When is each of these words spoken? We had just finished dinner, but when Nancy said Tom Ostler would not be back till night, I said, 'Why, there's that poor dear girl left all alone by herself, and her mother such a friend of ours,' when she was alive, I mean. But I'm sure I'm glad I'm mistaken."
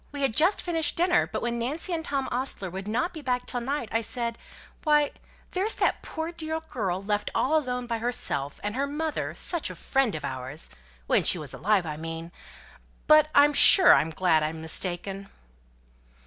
We 0.11 0.23
had 0.23 0.35
just 0.35 0.63
finished 0.63 0.95
dinner, 0.95 1.27
but 1.31 1.43
when 1.43 1.59
Nancy 1.59 1.93
said 1.93 2.05
Tom 2.05 2.27
Ostler 2.31 2.71
would 2.71 2.87
not 2.87 3.13
be 3.13 3.21
back 3.21 3.45
till 3.45 3.61
night, 3.61 3.87
I 3.91 4.01
said, 4.01 4.39
'Why, 4.83 5.11
there's 5.51 5.75
that 5.75 6.01
poor 6.01 6.31
dear 6.31 6.59
girl 6.59 7.03
left 7.03 7.29
all 7.35 7.55
alone 7.55 7.85
by 7.85 7.99
herself, 7.99 8.59
and 8.63 8.73
her 8.75 8.87
mother 8.87 9.35
such 9.35 9.69
a 9.69 9.75
friend 9.75 10.15
of 10.15 10.25
ours,' 10.25 10.71
when 11.05 11.23
she 11.23 11.37
was 11.37 11.53
alive, 11.53 11.85
I 11.85 11.97
mean. 11.97 12.31
But 13.05 13.29
I'm 13.35 13.53
sure 13.53 13.93
I'm 13.93 14.09
glad 14.09 14.41
I'm 14.41 14.59
mistaken." 14.59 15.29